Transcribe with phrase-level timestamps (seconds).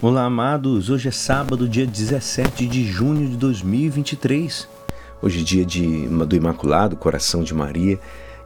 [0.00, 0.90] Olá, amados.
[0.90, 4.68] Hoje é sábado, dia 17 de junho de 2023.
[5.20, 7.98] Hoje é dia de, do Imaculado Coração de Maria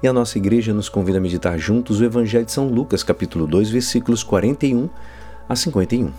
[0.00, 3.48] e a nossa igreja nos convida a meditar juntos o Evangelho de São Lucas, capítulo
[3.48, 4.88] 2, versículos 41
[5.48, 6.12] a 51.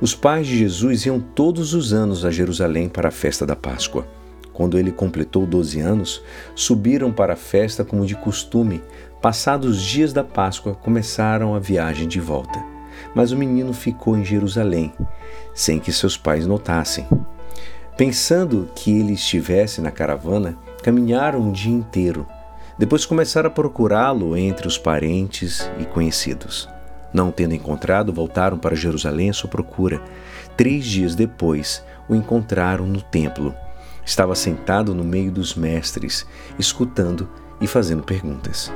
[0.00, 4.04] Os pais de Jesus iam todos os anos a Jerusalém para a festa da Páscoa.
[4.52, 6.20] Quando ele completou 12 anos,
[6.56, 8.82] subiram para a festa como de costume.
[9.22, 12.79] Passados os dias da Páscoa, começaram a viagem de volta
[13.14, 14.92] mas o menino ficou em Jerusalém,
[15.54, 17.06] sem que seus pais notassem.
[17.96, 22.26] Pensando que ele estivesse na caravana, caminharam um dia inteiro.
[22.78, 26.68] Depois começaram a procurá-lo entre os parentes e conhecidos.
[27.12, 30.00] Não tendo encontrado, voltaram para Jerusalém à sua procura.
[30.56, 33.54] Três dias depois, o encontraram no templo.
[34.04, 36.26] Estava sentado no meio dos mestres,
[36.58, 37.28] escutando
[37.60, 38.72] e fazendo perguntas.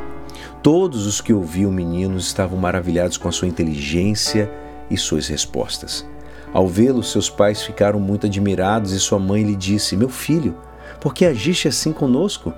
[0.62, 4.50] Todos os que ouviam o menino estavam maravilhados com a sua inteligência
[4.90, 6.06] e suas respostas.
[6.52, 10.56] Ao vê-lo, seus pais ficaram muito admirados e sua mãe lhe disse: Meu filho,
[11.00, 12.52] por que agiste assim conosco?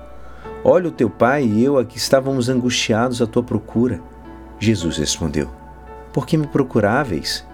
[0.63, 4.01] Olha, o teu pai e eu aqui estávamos angustiados à tua procura.
[4.59, 5.49] Jesus respondeu:
[6.13, 7.45] Por que me procuráveis?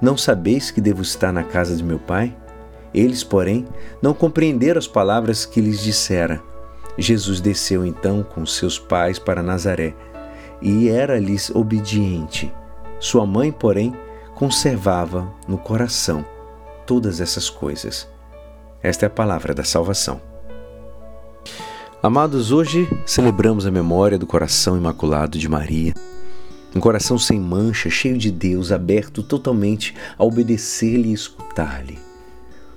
[0.00, 2.34] Não sabeis que devo estar na casa de meu pai?
[2.92, 3.66] Eles, porém,
[4.02, 6.42] não compreenderam as palavras que lhes dissera.
[6.98, 9.94] Jesus desceu então com seus pais para Nazaré
[10.62, 12.52] e era-lhes obediente.
[13.00, 13.94] Sua mãe, porém,
[14.34, 16.24] conservava no coração
[16.86, 18.08] todas essas coisas.
[18.82, 20.20] Esta é a palavra da salvação.
[22.02, 25.94] Amados, hoje celebramos a memória do coração imaculado de Maria.
[26.74, 32.03] Um coração sem mancha, cheio de Deus, aberto totalmente a obedecer-lhe e escutar-lhe.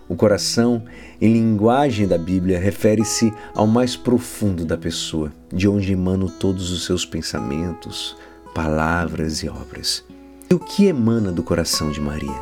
[0.09, 0.83] O coração,
[1.19, 6.85] em linguagem da Bíblia, refere-se ao mais profundo da pessoa, de onde emanam todos os
[6.85, 8.15] seus pensamentos,
[8.55, 10.05] palavras e obras.
[10.49, 12.41] E o que emana do coração de Maria?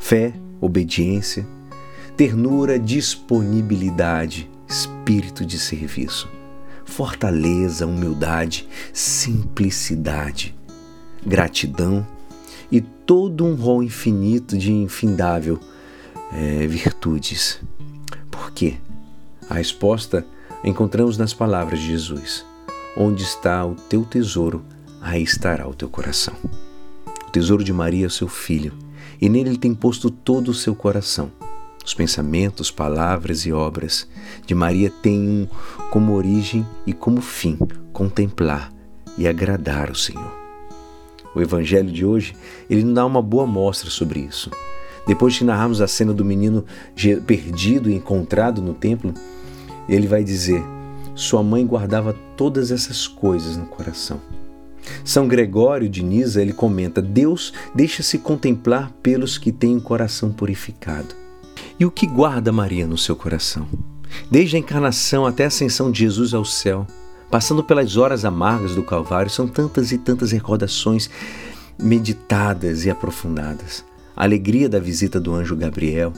[0.00, 1.46] Fé, obediência,
[2.16, 6.26] ternura, disponibilidade, espírito de serviço,
[6.86, 10.54] fortaleza, humildade, simplicidade,
[11.26, 12.06] gratidão
[12.72, 15.60] e todo um rol infinito de infindável
[16.34, 17.60] é, virtudes.
[18.30, 18.74] Por quê?
[19.48, 20.26] A resposta
[20.64, 22.44] encontramos nas palavras de Jesus:
[22.96, 24.64] Onde está o teu tesouro,
[25.00, 26.34] aí estará o teu coração.
[27.26, 28.72] O tesouro de Maria é o seu filho,
[29.20, 31.30] e nele ele tem posto todo o seu coração.
[31.84, 34.08] Os pensamentos, palavras e obras
[34.46, 35.48] de Maria têm
[35.90, 37.58] como origem e como fim
[37.92, 38.72] contemplar
[39.18, 40.32] e agradar o Senhor.
[41.34, 42.34] O evangelho de hoje,
[42.70, 44.50] ele nos dá uma boa mostra sobre isso.
[45.06, 46.64] Depois de narrarmos a cena do menino
[47.26, 49.12] perdido e encontrado no templo,
[49.88, 50.62] ele vai dizer:
[51.14, 54.20] Sua mãe guardava todas essas coisas no coração.
[55.04, 61.14] São Gregório de Nisa ele comenta: Deus deixa-se contemplar pelos que têm o coração purificado.
[61.78, 63.66] E o que guarda Maria no seu coração?
[64.30, 66.86] Desde a encarnação até a ascensão de Jesus ao céu,
[67.30, 71.10] passando pelas horas amargas do Calvário, são tantas e tantas recordações
[71.78, 73.84] meditadas e aprofundadas
[74.16, 76.12] a alegria da visita do anjo Gabriel,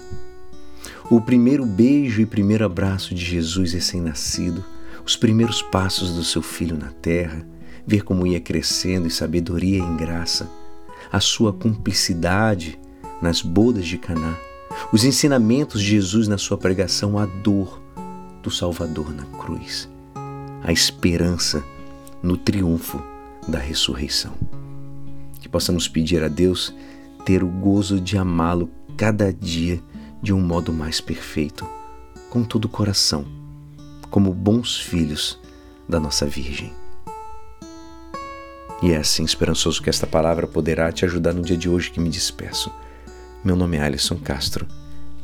[1.11, 4.65] o primeiro beijo e primeiro abraço de Jesus recém-nascido,
[5.05, 7.47] os primeiros passos do seu filho na terra,
[7.87, 10.51] ver como ia crescendo em sabedoria e em graça,
[11.12, 12.79] a sua cumplicidade
[13.23, 14.37] nas bodas de Caná,
[14.93, 17.81] os ensinamentos de Jesus na sua pregação, a dor
[18.43, 19.89] do Salvador na cruz,
[20.62, 21.65] a esperança
[22.23, 23.03] no triunfo
[23.47, 24.35] da ressurreição.
[25.41, 26.75] Que possamos pedir a Deus
[27.26, 29.82] ter o gozo de amá-lo cada dia
[30.22, 31.69] de um modo mais perfeito,
[32.31, 33.26] com todo o coração,
[34.09, 35.38] como bons filhos
[35.88, 36.72] da nossa Virgem.
[38.81, 41.98] E é assim esperançoso que esta palavra poderá te ajudar no dia de hoje que
[41.98, 42.72] me despeço.
[43.43, 44.64] Meu nome é Alisson Castro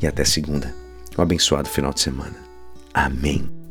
[0.01, 0.75] e até segunda.
[1.17, 2.35] Um abençoado final de semana.
[2.93, 3.62] Amém.